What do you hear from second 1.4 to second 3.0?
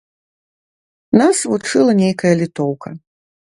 вучыла нейкая літоўка.